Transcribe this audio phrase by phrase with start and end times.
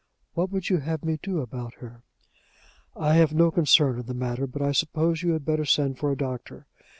[0.33, 2.01] "What would you have me do about her?"
[2.95, 6.11] "I have no concern in the matter, but I suppose you had better send for
[6.11, 6.65] a doctor.